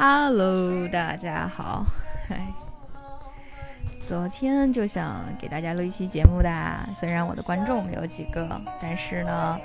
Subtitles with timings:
[0.00, 1.84] Hello，大家好。
[2.28, 2.38] 嗨，
[3.98, 6.48] 昨天就想给大家录一期节目的，
[6.94, 8.48] 虽然我的观众没有几个，
[8.80, 9.58] 但是呢，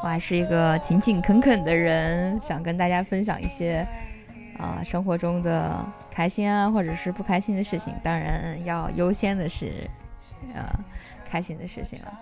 [0.00, 3.84] 我还是一个勤勤恳恳的人，想跟大家分享一些
[4.56, 7.92] 啊生活中的开心啊，或者是不开心的事情。
[8.00, 9.90] 当然，要优先的是
[10.54, 10.62] 呃
[11.28, 12.12] 开心的事情了。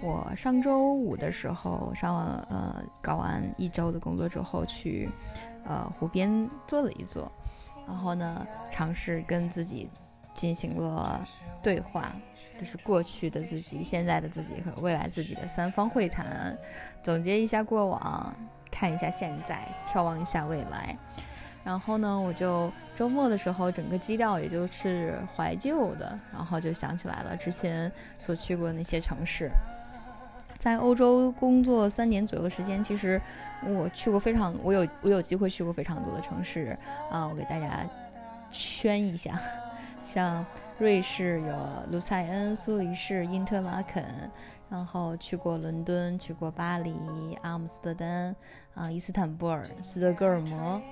[0.00, 5.08] 我上周五的时候上完呃搞完一周的工作之后去。
[5.68, 7.30] 呃，湖边坐了一坐，
[7.86, 9.86] 然后呢，尝试跟自己
[10.32, 11.22] 进行了
[11.62, 12.10] 对话，
[12.58, 16.56] 就是过去的自己、现在的自己和未来自己的三方会谈，
[17.02, 18.34] 总结一下过往，
[18.70, 19.62] 看一下现在，
[19.92, 20.96] 眺望一下未来。
[21.62, 29.50] 然后呢，我就周末的时候，整个基调也就是怀旧的，然后就想起来了之前所去过那些城市。
[30.58, 33.20] 在欧洲工作三年左右的时间，其实
[33.64, 36.76] 我去过非常，我有我有机会去过非常多的城市
[37.10, 37.86] 啊，我给大家
[38.50, 39.40] 圈一下，
[40.04, 40.44] 像
[40.78, 41.56] 瑞士有
[41.92, 44.04] 卢塞恩、苏黎世、因特拉肯，
[44.68, 46.92] 然后去过伦敦，去过巴黎、
[47.42, 48.34] 阿姆斯特丹
[48.74, 50.82] 啊、伊斯坦布尔、斯德哥尔摩。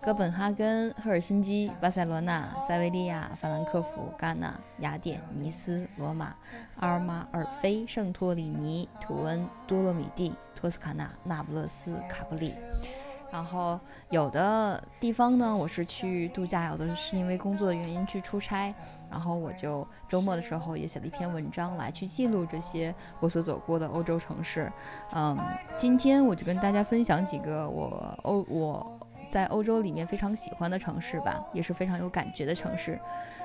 [0.00, 6.34] 哥本哈根、赫尔辛基、巴塞罗那、塞维利亚、法兰克福、戛纳、雅典、尼斯、罗马、
[6.78, 12.54] 阿尔马尔菲、圣托里尼、图恩、多洛米蒂、托斯卡纳、那不勒斯、卡布里。
[13.30, 18.72] 然后有的地方呢，我是去度假；有的是因为工作的原因去出差。
[19.10, 24.70] 然后我就周末的时候也写了一篇文章来去记录这些我所走过的欧洲城市。
[25.14, 25.36] 嗯，
[25.78, 28.97] 今天我就跟大家分享几个我欧我。
[29.28, 32.98] 在欧洲里面非常喜欢的城市吧，也是非常有感觉的城市。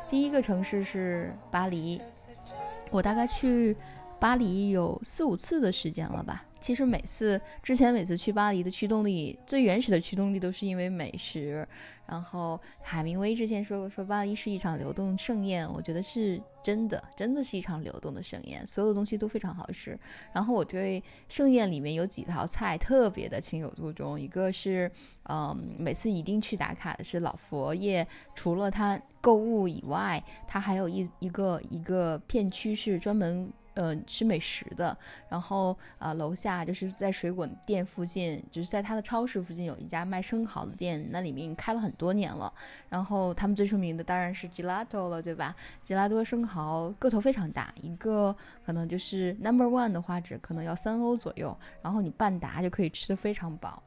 [0.09, 2.01] 第一个城市是巴黎，
[2.89, 3.75] 我大概去
[4.19, 6.45] 巴黎有四五次的时间了吧。
[6.63, 11.67] 其实每次之前每次去巴黎的驱动力，最原始的驱动力都是因为美食。
[12.05, 19.99] 然后海明威之前说过，说巴黎是一场流动盛宴，我觉得是真的，真的是一场流动的盛宴，所有的东西都非常好吃。
[20.31, 24.89] 然后我对盛宴里面有几道菜特别的情有独钟，一个是，
[25.23, 33.51] 嗯，每次一定去打卡的是老佛爷，除了他购物以外，他还有一一个一个片区是专门。
[33.75, 34.95] 嗯，吃美食的，
[35.29, 42.53] 然后啊，楼下就是在水果店附近，就是在他的超市附近有一家卖生蚝的店，那里面开了很多年了。
[42.89, 45.55] 然后他们最出名的当然是 gelato 了，对吧
[45.87, 48.35] ？gelato 生蚝个头非常大，一个
[48.65, 53.81] 可能就是 number one 的话，只可能要三欧左右，然后你半打就可以吃的非常饱。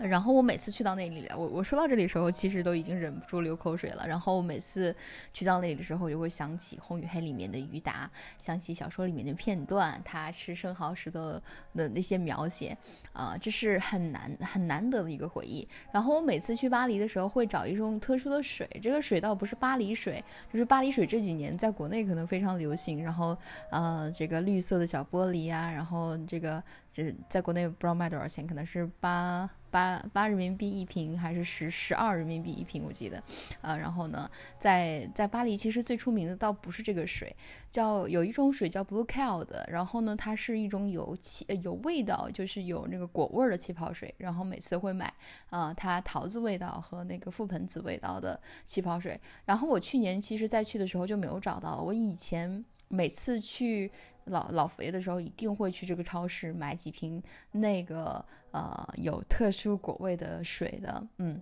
[0.00, 4.06] 然后我每次去到那里，我我说到这里的时候，其实都已经忍不住流口水了。
[4.06, 4.94] 然后每次
[5.32, 11.42] 去到那里的时候，就会想起《红与黑》里面的于达，想起小说里面的片段，他吃生蚝时的
[11.74, 12.76] 的那些描写，
[13.12, 15.66] 啊，这是很难很难得的一个回忆。
[15.90, 20.22] 然后我每次去巴黎的时候，会找一种特殊的水，这个水倒不是巴黎水，
[20.52, 23.02] 就是巴黎水这几年在国内可能非常流行。
[23.02, 23.36] 然后，
[23.70, 26.62] 呃，这个绿色的小玻璃啊，然后这个
[26.92, 29.48] 这在国内不知道卖多少钱，可能是八。
[29.70, 32.82] 八八人民币一瓶还是十十二人民币一瓶？
[32.84, 33.22] 我记得，
[33.60, 37.34] 呃，然后呢，在在巴黎其实最出名的倒不是这个水，
[37.70, 45.12] 叫有一种水叫 Blue Cloud，然后呢，它是一种有气呃有味道，就是有那个果味儿的气泡水，然后每次会买
[45.50, 53.90] 啊，它桃子味道和那个覆盆子味道的气泡水，然后我去年其实再去的时候就没有找到，我以前每次去。
[54.28, 57.22] 老老佛爷的时候，一定会去这个超市买几瓶
[57.52, 61.40] 那个呃有特殊果味的水的，嗯，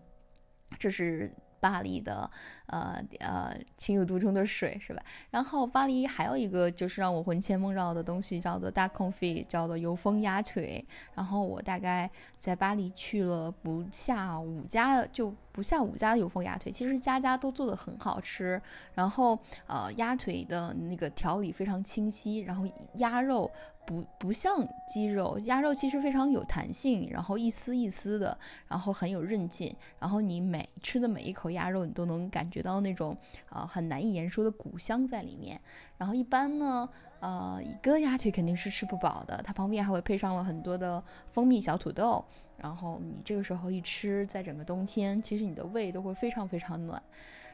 [0.79, 1.31] 这是。
[1.67, 2.31] 巴黎的，
[2.67, 5.03] 呃呃，情有独钟的水是吧？
[5.31, 10.87] 然后巴黎还有一个就是让我魂牵梦绕的东西，叫做大空飞，叫做油封鸭腿。
[11.17, 18.63] 然后我大概在巴黎去了不下五家，就不下五家的油封鸭腿，其实家家都做的很好吃。
[18.95, 23.51] 然后呃，鸭腿的那个条理非常清晰，然后鸭肉。
[23.87, 28.37] 不不像鸡肉，鸭肉其实非常有弹性，然后一丝一丝的，
[28.67, 33.17] 然后很有韧劲，然后你每吃的每一口鸭肉，你都能感觉到那种
[33.49, 35.61] 啊很难以言说的骨香在里面。
[35.97, 36.89] 然后一般呢，
[37.21, 42.25] 呃，一个鸭腿肯定是吃不饱的，它旁边还会配上了很多的蜂蜜小土豆，
[42.57, 47.01] 然后你这个时候一吃，在整个冬天，其实你的胃都会非常非常暖。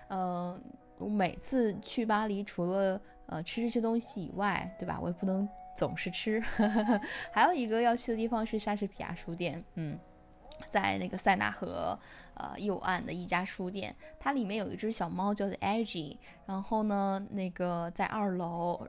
[0.08, 0.58] 嗯，
[0.98, 4.98] 我每次去巴黎，除了呃吃这些东西以外，对吧？
[5.00, 5.48] 我也不能。
[5.76, 6.40] 总是吃，
[7.32, 9.98] 还有一个要去的地方是莎士比亚书店，嗯，
[10.68, 11.98] 在那个塞纳河
[12.34, 16.16] 呃右岸的一家书店，它里面有一只小猫叫做 Aggie，
[16.46, 18.86] 然后呢，那个在二楼。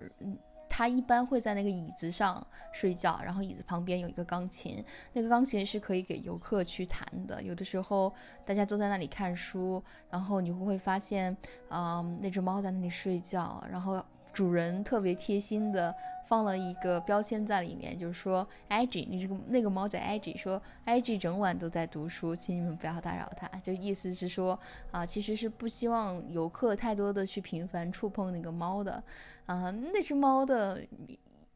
[0.75, 7.43] 它一般会在那个椅子上睡觉，然后椅子旁边有一个钢琴，那个钢琴是可以给游客去弹的。
[7.43, 8.11] 有的时候
[8.43, 11.37] 大家坐在那里看书，然后你会发现，
[11.69, 14.03] 嗯，那只猫在那里睡觉，然后
[14.33, 15.95] 主人特别贴心的。
[16.25, 23.47] 放了一个标签在里面，就是说，Ig，你这个那个猫叫 Ig，说 Ig 整晚都在读书，请你们不要打扰它。
[23.59, 24.57] 就意思是说，
[24.89, 29.03] 啊，其实是不希望游客太多的去频繁触碰那个猫的，
[29.45, 30.81] 啊，那只猫的。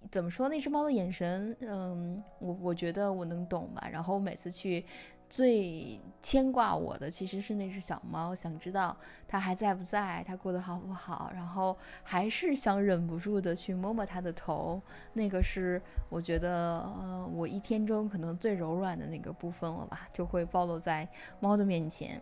[0.10, 0.48] 怎么说？
[0.48, 3.90] 那只猫的眼神，嗯，我我觉得我能懂吧。
[3.92, 4.86] 然后每次去，
[5.30, 8.96] 最牵挂我的其实是那只小猫，想知道
[9.28, 11.30] 它还在不在，它过得好不好。
[11.34, 14.82] 然后还是想忍不住的去摸摸它的头，
[15.14, 21.08] 那个是我觉得，呃，我一天中可能最柔软的那个部分了吧，就会暴露在
[21.40, 22.22] 猫的面前。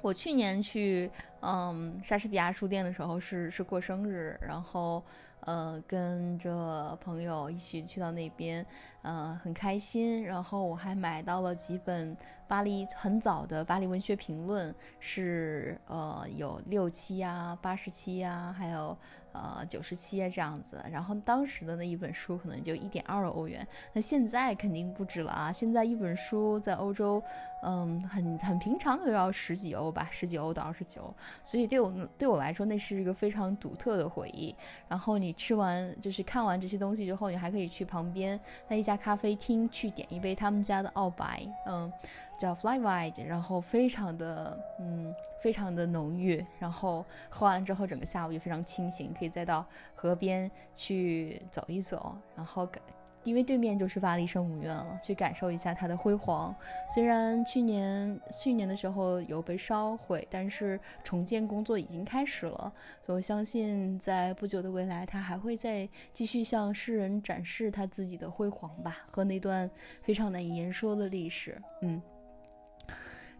[0.00, 1.08] 我去年去，
[1.42, 5.02] 嗯，莎士比亚书店的时候是是过生日，然后。
[5.44, 8.64] 呃，跟着朋友一起去到那边，
[9.02, 10.22] 呃，很开心。
[10.22, 12.16] 然后我还买到了几本
[12.46, 18.96] 巴黎很早的巴黎文学评论，是呃有六期呀、八十期呀，还有
[19.32, 20.80] 呃九十期啊这样子。
[20.88, 25.50] 然后当时的那一本书可能就一点二欧元，那现在肯定不止了啊！
[25.50, 27.20] 现在一本书在欧洲，
[27.64, 31.12] 嗯，很很平常都要十几欧吧，十几欧到二十九。
[31.44, 34.54] 所以对我对我来说，那是一个非常独特的回忆。
[34.88, 35.36] 然后你。
[35.42, 38.38] 吃完就是看完这些东西之后，你还可以去旁边
[38.68, 41.92] 那一家咖啡厅去点一杯他们家的澳白，嗯，
[42.38, 45.12] 叫 Fly Wide，然后非常的嗯
[45.42, 52.80] 非常的浓郁，然后喝完之后整个下午也非常清醒，可以再到河边去走一走，然后感。
[53.24, 56.54] 因为对面就是巴黎圣母院了，去感受一下它的辉煌。
[56.94, 62.72] 虽然去年去年的时候有被烧毁，但是重建工作已经开始了，
[63.04, 69.70] 所以我相信在不久的未来，它还会再继续向世人展示它自己的辉煌吧，和那段
[70.02, 71.60] 非常难以言说的历史。
[71.82, 72.02] 嗯。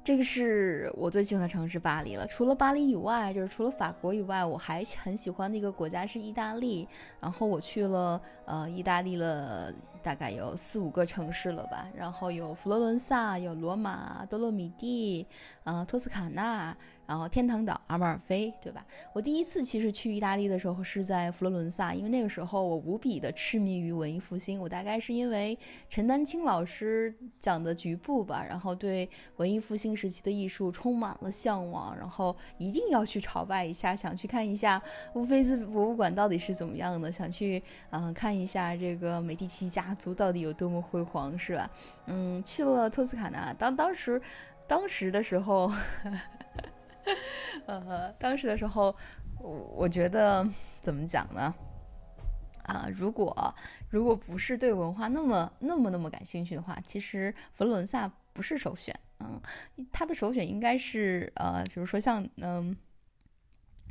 [0.05, 2.27] 这个是我最喜欢的城市巴黎了。
[2.27, 6.89] 除了巴黎以外，就是除了法国以外，我还很喜欢的一个国家是意大利。
[7.21, 9.73] 然后我去了呃意大利了。
[10.03, 15.27] 大概有四五个城市了吧，然后有佛罗伦萨，有罗马、多洛米蒂，
[15.65, 16.77] 呃，托斯卡纳，
[17.07, 18.85] 然后天堂岛、阿马尔菲，对吧？
[19.13, 25.57] 我第一次其实去意大利的时候是在佛罗伦萨，因为那个时候我无比的痴迷于文艺复兴，我大概是因为
[25.89, 34.83] 陈丹青老师讲的局部吧，然后对文艺复兴时期的艺术充满了向往，然后一定要去朝拜一下，想去看一下
[35.15, 39.92] 乌菲兹博物馆到底是怎么样的，想去嗯看一下这个美第奇家。
[39.95, 41.71] 族到底有多么辉煌，是吧？
[42.07, 44.21] 嗯，去了托斯卡纳，当当时，
[44.67, 45.73] 当时的时候，
[47.67, 48.95] 呃，当时的时候，
[49.41, 50.47] 我觉得
[50.81, 51.55] 怎么讲呢？
[52.65, 53.55] 啊，如果
[53.91, 58.99] 如果不是对文化那么那么那么感兴趣的话，其实佛罗伦萨不是首选。
[59.21, 59.41] 嗯，
[59.93, 62.77] 他的首选应该是呃，比如说像嗯。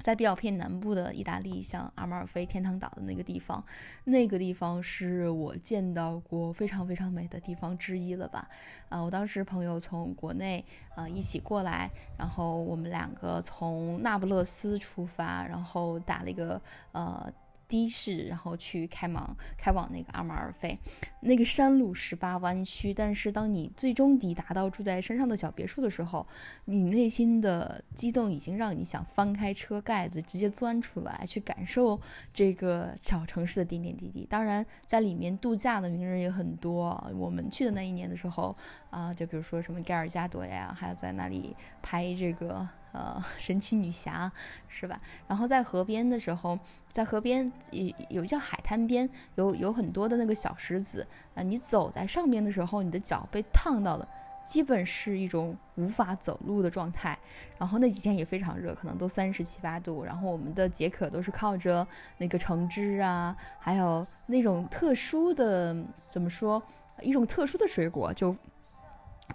[0.03, 3.63] 在比较偏南部的意大利，像阿马尔菲天堂岛的那个地方，
[4.03, 8.48] 那个地方是我见到过非常非常美的地方之一了吧？
[8.89, 10.63] 啊，我当时朋友从国内
[10.95, 16.62] 啊一起过来，然后我们两个从那不勒斯出发，然后打了一个
[16.92, 17.31] 呃。
[17.71, 20.77] 的士，然后去开往开往那个阿马尔菲，
[21.21, 26.27] 那个山路十八弯曲，但是当你最终抵达到住在山上的小别墅的时候，
[26.65, 31.99] 你内心的激动已经让你想翻开车盖子，直接钻出来去感受
[32.33, 34.28] 这个小城市的点点滴滴。
[34.30, 37.09] 当然，在里面度假的名人也很多。
[37.16, 38.54] 我们去的那一年的时候，
[38.90, 42.68] 啊，就比如说什么盖尔加朵呀，还有在那里拍这个。
[42.92, 44.31] 呃， 神奇女侠
[44.68, 45.00] 是吧？
[45.28, 46.57] 然后在河边的时候，
[46.90, 51.06] 在河边有有叫海滩边，有有很多的那个小石子
[51.36, 51.42] 啊。
[51.42, 54.07] 你走在上边的时候，你的脚被烫到了，
[54.45, 57.18] 基本是一种无法走路的状态。
[57.57, 60.04] 然后那几天也非常热，可能都三十七八度。
[60.04, 65.76] 然后我们的解渴都是靠着那个橙汁啊，还有那种特殊的
[66.10, 66.62] 怎么说，
[67.02, 68.36] 一种特殊的水果就。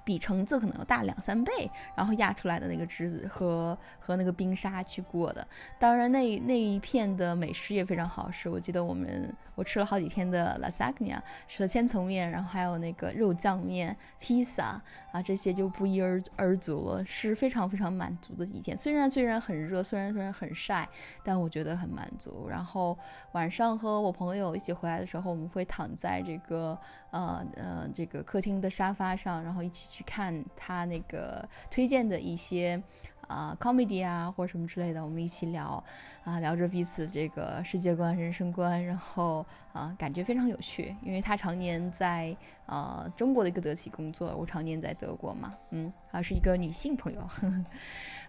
[0.06, 5.44] 比橙子可能要大两三倍，然后压出来的那个汁子和和那个冰沙去过的。
[5.80, 8.48] 当然，那那一片的美食也非常好吃。
[8.48, 18.76] 我记得我们我吃了好几天的 lasagna，吃了千层面，然后还有那个肉酱面、披萨啊，这些就不一而而足了，是非常非常满足的几天。
[18.76, 20.88] 虽然虽然很热，虽然虽然很晒，
[21.24, 22.46] 但我觉得很满足。
[22.48, 22.96] 然后
[23.32, 26.78] 晚上和我朋友一起回来的时候，我们会躺在这个
[27.10, 29.86] 呃呃这个客厅的沙发上，然后一起。
[29.96, 32.82] 去看他那个推荐的一些。
[33.26, 35.82] 啊，comedy 啊，或者什么之类的，我们一起聊，
[36.24, 40.94] 啊，聊着彼此这个世界观、人生观，然后啊，感觉非常有趣。
[41.02, 47.20] 因为他常年在呃中国的一个德企工作，我常年在德国嘛，嗯，啊是一个女性朋友。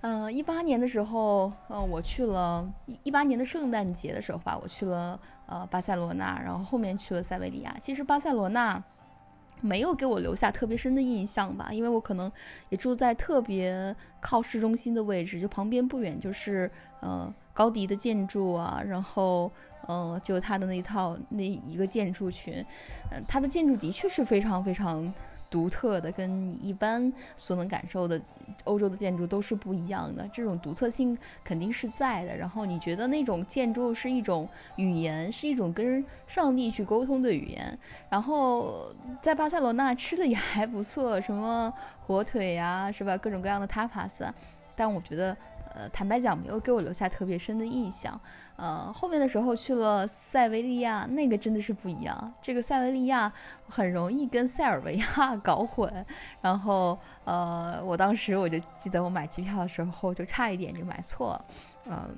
[0.02, 2.68] 嗯， 一八年的时候，嗯，我去了，
[3.04, 7.76] 一八年的圣诞节的时候吧，我去了呃巴塞罗那，然后后面去了塞维利亚。
[7.80, 8.84] 其实巴塞罗那。
[9.62, 12.32] 没有给我留下特别深的印象吧，因为我可能
[12.70, 16.70] 也住在特别靠市中心的位置，就旁边不远就是
[17.02, 19.52] 呃高迪的建筑啊，然后
[19.88, 22.64] 嗯就他的那一套那一个建筑群，
[23.12, 25.14] 嗯，他的建筑的确是非常非常。
[25.50, 28.20] 独特的，跟你一般所能感受的
[28.66, 30.28] 欧洲的建筑都是不一样的。
[30.34, 32.36] 这种独特性肯定是在的。
[32.36, 37.78] 然后你觉得那种建筑是一种语言，是一种跟上帝去沟通的语言。
[38.10, 38.88] 然后
[39.22, 41.74] 在巴塞罗那吃的也还不错，什么
[42.06, 43.18] 火腿呀，是吧？
[43.18, 44.30] 各种各样的 tapas。
[44.78, 45.36] 但我觉得。
[45.76, 48.20] 呃，坦白讲，没有给我留下特别深的印象。
[48.56, 52.34] 呃，后面的时候去了塞维利亚，那个真的是不一样。
[52.42, 53.32] 这个塞维利亚
[53.70, 55.94] 很容易跟塞尔维亚 搞混。
[56.42, 61.46] 然后，呃，我当时我就记得我买机票的时候就差一点就买错了。
[61.92, 62.18] 嗯。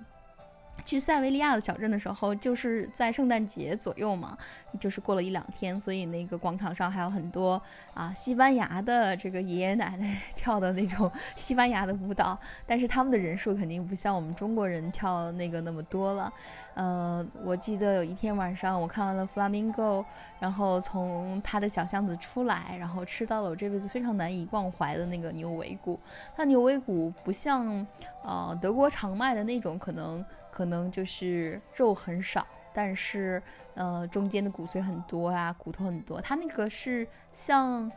[0.86, 4.38] 去塞维利亚的小镇的时候，就是在圣诞节左右嘛，
[4.80, 7.62] 就是过了一两天，所以那个广场上还有很多
[7.94, 16.32] 啊西班牙的这个爷爷奶奶 跳的那种西班牙的舞蹈，但是他们的人数肯定不像我们中国人跳那个那么多了。
[16.76, 20.06] 呃，我记得有一天晚上我看完了弗拉明戈，
[20.40, 26.00] 然后从他的小巷子出来，然后吃到了我这辈子非常难以忘怀的那个牛尾骨。
[26.38, 27.86] 那牛尾骨不像
[28.24, 30.24] 呃德国常卖的那种，可能。
[30.60, 33.42] 可能就是肉很少，但是
[33.76, 36.20] 呃中间的骨髓很多啊，骨头很多。
[36.20, 37.90] 它那个是像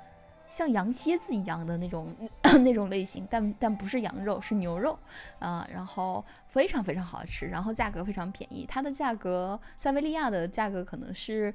[0.48, 2.06] 像羊蝎子一样的那种
[2.62, 4.96] 那种类型，但但不是羊肉，是牛肉
[5.40, 5.66] 啊。
[5.74, 8.64] 然后非常非常好吃，然后价格非常便宜。
[8.64, 11.52] 它的价格，塞维利亚的价格可能是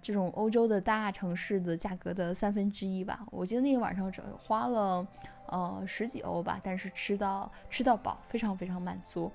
[0.00, 3.20] 这种欧洲的大城市的价格的三分之一吧。
[3.30, 5.06] 我记得那天晚上只花了
[5.48, 9.30] 呃十几欧吧，但是吃到吃到饱，非常非常满足。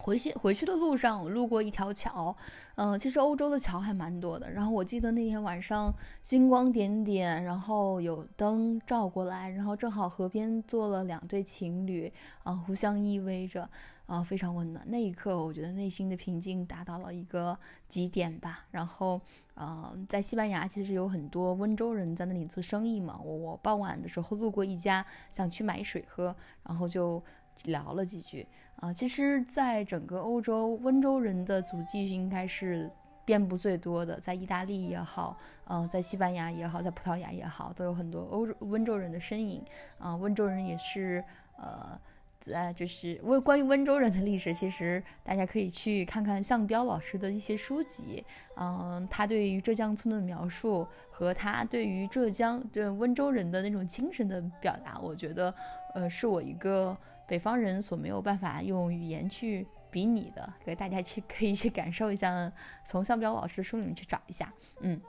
[0.00, 2.34] 回去回去的路上，我路过一条桥，
[2.76, 4.50] 嗯，其实欧洲的桥还蛮多的。
[4.50, 5.92] 然后我记得那天晚上
[6.22, 12.10] 星光点点，然后有灯照过来，然后正好河边坐了两对情侣，
[12.42, 13.68] 啊，互相依偎着，
[14.06, 14.82] 啊，非常温暖。
[14.88, 18.64] 那一刻，我觉得内心的平静达到了一个极点吧。
[18.70, 19.20] 然后，
[19.54, 23.20] 呃，在西班牙其实有很多温州人在那里做生意嘛。
[23.22, 27.22] 我我傍晚的时候路过一家，想去买水喝，然后就。
[27.64, 28.46] 聊了几句
[28.80, 32.90] 啊，其实，在整个欧洲，温州人的足迹应该是
[33.26, 39.62] 遍布最多的，在意大利也好，呃，在西班牙也好，在葡萄牙也好，都有很多欧洲温州人的身影
[39.98, 40.16] 啊。
[40.16, 41.22] 温州人也是，
[41.58, 42.00] 呃，
[42.40, 48.24] 在就是温关于温州人的历史，其实大家可以去看看向彪老师的一些书籍，
[48.56, 55.54] 嗯，他对于浙江村的描述和他对于浙江对温州人的那种精神的表达，我觉得，
[55.94, 56.96] 呃，是我一个。
[57.30, 62.52] 北方人所没有办法用语言去比拟的，给大家去 可以去感受一下，
[62.84, 65.00] 从向彪老师的书里面去找一下，嗯。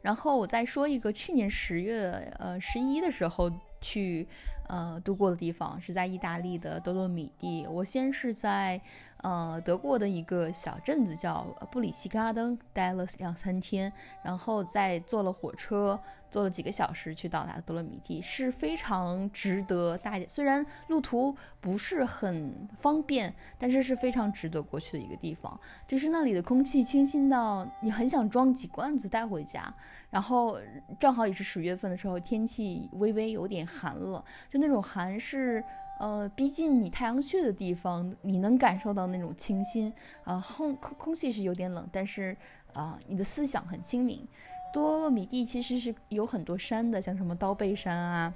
[0.00, 4.26] 然后我再说一个去年十月呃十一的时候去
[4.70, 7.66] 呃度过的地方，是在意大利的多洛米蒂。
[7.66, 8.80] 我先是在。
[9.22, 13.92] 呃，德国的一个小镇子叫布里希嘎登，待了两三天，
[14.24, 16.00] 然后再坐了火车，
[16.30, 20.24] 坐了几个小时去到达多洛米蒂，是非常值得大家。
[20.26, 25.60] 虽然路途不是很方便，但是是非常值得过去的一个地方。
[25.86, 29.70] 就是那里的空气清新到你很想装几罐子带回家，
[30.08, 30.58] 然后
[30.98, 35.64] 正好也是十月份的时候，天气微微有点寒了，就那种寒是。
[35.98, 39.92] 呃，逼近你太阳穴的地方，你能感受到那种清新
[40.24, 42.34] 啊，空空空气是有点冷，但是
[42.72, 44.26] 啊，你的思想很清明。
[44.72, 48.32] 多洛米蒂其实是有很多山的，像什么刀背山啊，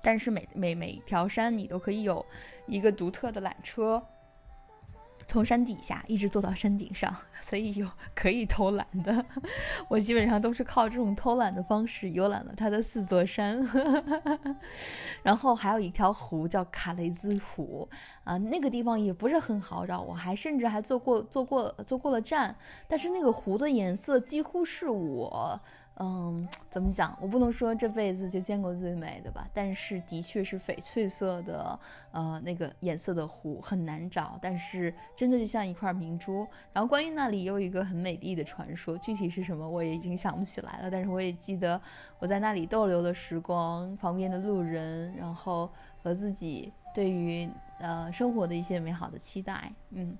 [0.00, 2.24] 但是每每每条山你都可以有
[2.68, 4.00] 一个独特的缆车。
[5.30, 9.24] 从山底下一直坐到山顶上， 所以有可以偷懒的。
[9.86, 13.64] 我基本上都是靠这种偷懒的方式游览了它的四座山。
[15.22, 17.88] 然后还有一条湖叫卡雷兹湖
[18.24, 22.56] 啊，那个地方也不是很好找，我还甚至还坐过坐过坐过了站，
[22.88, 25.60] 但是那个湖的颜色几乎是我。
[26.02, 27.14] 嗯，怎么讲？
[27.20, 31.78] 我不能说这辈子就见过最美的吧，但是的确是翡翠色的，
[32.10, 36.46] 呃，那个颜色的湖很难找，但是真的就像一块明珠。
[36.72, 41.78] 然后关于那里有一个很美丽的传说，具体是什么我也已经想不起来了，但是我也记得
[42.18, 45.70] 我在那里逗留的时光，旁边的路人，然后
[46.02, 47.46] 和自己对于
[47.78, 50.16] 呃生活的一些美好的期待，嗯。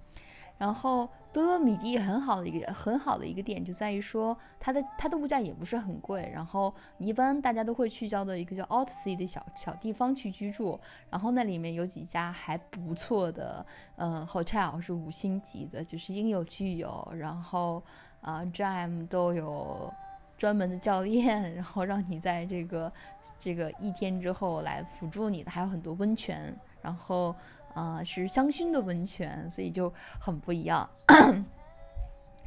[0.60, 13.64] 然后多多米蒂很好的一个很好的一个点就在于说它的它的物价也不是很贵，然后一般大家都会聚焦的一个叫 o u t s e a 的小小地方去居住，然后那里面有几家还不错的
[13.96, 17.82] 呃 hotel 是五星级的，就是应有俱有，然后
[18.20, 19.90] 啊 Jam 都有
[20.36, 22.92] 专门的教练，然后让你在这个
[23.38, 27.34] 这个一天之后来辅助你的，还有很多温泉，然后。
[27.74, 30.88] 啊，是香薰的温泉，所以就很不一样。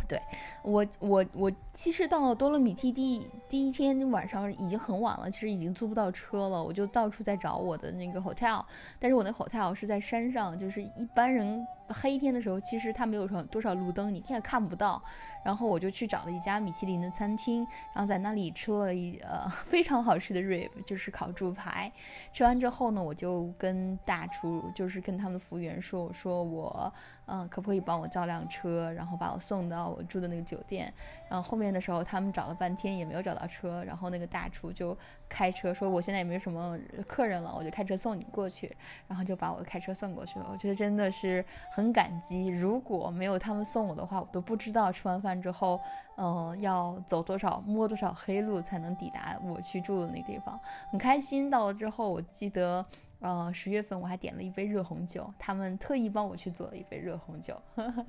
[0.05, 0.19] 对
[0.63, 8.63] 我，我，我其实到了多洛米蒂第第一天晚上已经很晚了，其实已经租不到车了，我就到处在找我的那个 hotel，
[8.99, 11.65] 但是我那 hotel 是在山上，就是一般人。
[11.89, 15.01] 黑天的时候，其实它没有什多少路灯，你看看不到。
[15.43, 21.91] 然后我就去找了一家米其林的餐厅，然后在那里吃了一呃非常好吃的 rib，就是烤猪排。
[22.31, 26.93] 吃完之后呢，我就跟大厨，就是跟他们的服务员说，我说我
[27.25, 30.93] 嗯可不可以帮我叫辆车，然后把我送到我住的那个酒店。
[31.33, 34.97] 然后面的时候，他们找了半天也没有找到车，然后那个大厨就
[35.29, 36.75] 开车说，我现在也没什么
[37.07, 38.75] 客人了，我就开车送你过去，
[39.07, 40.47] 然后就把我开车送过去了。
[40.51, 41.83] 我觉得真的是很。
[41.83, 45.77] 很感激，如果没有他们送我的话，我都不知道吃完饭之后，
[46.15, 50.57] 嗯，要走多少、摸多少黑路才能抵达我去住的那个地方。
[50.91, 52.85] 很开心，到了之后，我记得，
[53.23, 57.59] 呃，十月份我还点了一杯热红酒，他们特意帮我去做了一杯热红酒，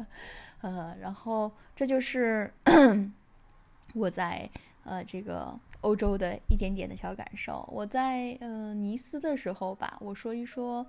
[0.60, 2.52] 呃，然后这就是
[3.94, 4.50] 我在
[4.82, 7.64] 呃这个欧洲的一点点的小感受。
[7.72, 10.84] 我在呃尼斯的时候吧，我说一说。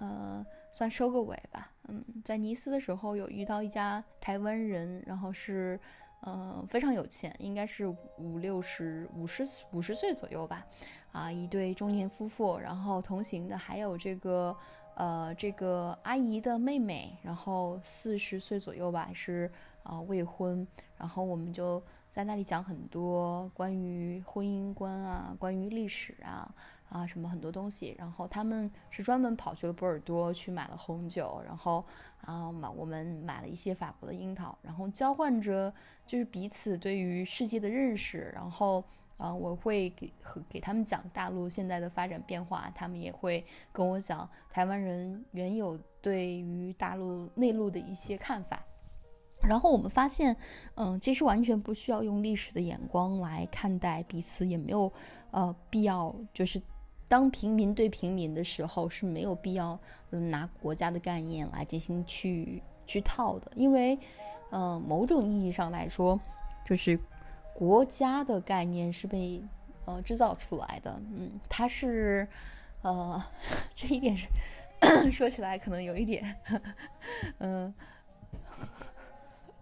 [0.00, 1.72] 呃，算收个尾吧。
[1.88, 5.80] 嗯，在尼斯的时候有遇到一家台湾人，然后是，
[6.22, 10.66] 嗯，非常有钱，应该是五六十、五十五十岁左右吧。
[11.12, 14.54] 啊，一对中年夫妇，然后同行的还有这个，
[14.94, 19.50] 呃，这个阿姨的妹妹，然后四十岁左右吧，是
[19.84, 20.66] 啊未婚。
[20.96, 21.82] 然后我们就
[22.18, 26.52] 在那里讲很多关于婚姻观啊，关于历史啊。
[26.88, 31.84] 啊，什么很多东西，然后他们是专门跑去了波尔多去买了红酒，然后
[32.22, 35.72] 啊买我们买了一些法国的樱桃，然后交换着
[36.06, 38.82] 就是彼此对于世界的认识，然后
[39.18, 40.10] 啊我会给
[40.48, 48.64] 给他们讲大陆现在的发展变化，他们也会跟我讲台湾人原有对于大陆内陆的一些看法，
[49.48, 50.36] 然后我们发现，
[50.76, 54.92] 嗯，其实完全不需要用历史的眼光来看待彼此，也没有
[55.30, 56.60] 呃必要就是。
[57.10, 59.80] 当平民对平民的时候是没有必要
[60.10, 63.98] 拿国家的概念来进行去去套的，因为，
[64.50, 66.20] 呃，某种意义上来说，
[66.66, 67.00] 就是
[67.54, 69.42] 国家的概念是被
[69.86, 72.28] 呃制造出来的，嗯，它是，
[72.82, 73.24] 呃，
[73.74, 74.28] 这一点是
[75.10, 76.36] 说起来可能有一点，
[77.40, 77.72] 嗯，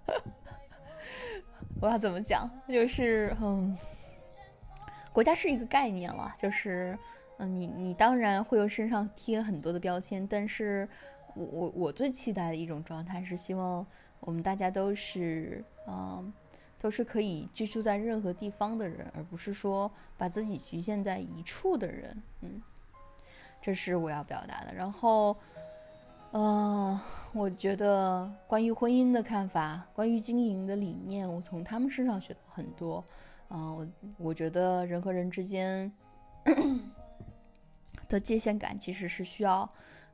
[1.81, 2.51] 我要怎么讲？
[2.69, 3.77] 就是嗯，
[5.13, 6.99] 国家是一个概念了，就是。
[7.39, 10.89] 嗯，你你当然会有身上贴很多的标签，但是
[11.35, 13.87] 我我我最期待的一种状态是希望
[14.21, 16.33] 我们大家都是嗯，
[16.81, 22.23] 都是可以居住在任何地方的人，而不是说把自己局限在一处的人。
[22.41, 22.63] 嗯，
[23.61, 24.73] 这是我要表达的。
[24.75, 25.37] 然后，
[26.37, 27.01] 呃，
[27.33, 33.03] 我觉得关于婚姻的看法，关于经营的理念，我从他们身上学到很多。
[33.49, 35.91] 嗯，我我觉得人和人之间。
[38.07, 39.67] 的界限感其实是需要，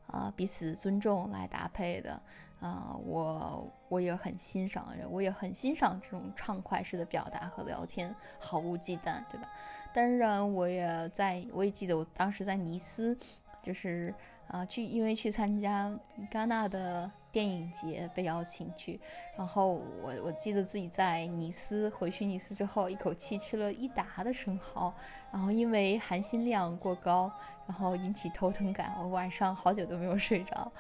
[0.07, 2.23] 啊，彼此尊重来搭配的，
[2.61, 9.51] 啊，我我也很欣赏，我也很欣赏这种畅快式的表达和聊天，毫无忌惮，对吧？
[9.93, 13.19] 当然，我也在，我也记得我当时在尼斯，
[13.61, 14.15] 就是
[14.53, 15.93] 啊，去因为去参加
[16.31, 17.11] 戛纳的。
[17.33, 19.01] 电影节被邀请去，
[19.39, 24.93] 然后我我记得自己在尼斯回去尼斯之后，一口气吃了一打的生蚝，
[25.33, 27.33] 然后因为含锌量过高，
[27.67, 30.71] 然后引起头疼感，我晚上好久都没有睡着。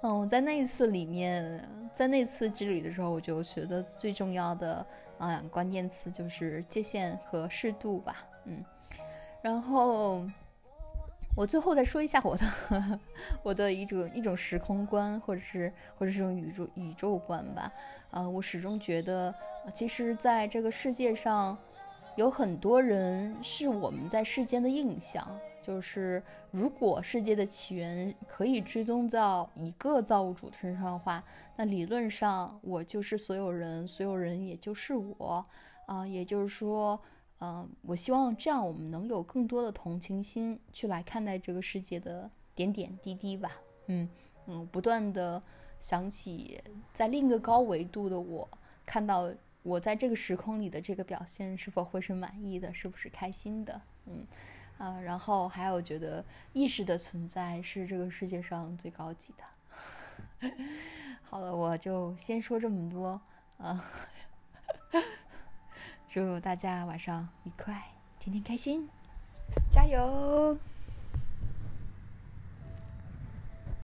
[0.00, 4.84] 嗯，我在那一次里面，在那次之旅的时候，我就觉得最重要的
[5.16, 8.16] 啊关键词就是界限和适度吧。
[8.46, 8.64] 嗯，
[9.40, 10.28] 然后。
[11.36, 13.00] 我最后再说一下我的
[13.42, 17.72] 我的一种一种时空观，或者是或者是种宇宙宇宙观吧。
[18.10, 19.32] 啊，我始终觉得，
[19.72, 21.56] 其实在这个世界上，
[22.16, 25.26] 有很多人是我们在世间的印象。
[25.62, 31.22] 就是如果世界的起源可以追踪到一个造物主身上的话，
[31.56, 35.46] 那理论上我就是所有人，所有人也就是我。
[35.86, 37.00] 啊，也就是说，
[37.40, 43.52] 嗯，我希望这样我们能有更多的同情心去来看待这个世界的点点滴滴吧。
[43.86, 44.08] 嗯
[44.46, 45.42] 嗯，不断的
[45.80, 48.48] 想起在另一个高维度的我，
[48.84, 53.80] 看到我在这个时空里的这个表现是否会是满意的，是不是开心的？
[54.04, 54.26] 嗯
[54.76, 60.50] 啊，然后还有觉得意识的存在是这个世界上最高级的。
[61.24, 63.20] 好了，我就先说这么多
[63.56, 63.84] 啊。
[66.12, 67.80] 祝大家晚上愉快，
[68.18, 68.88] 天天开心，
[69.70, 70.58] 加油！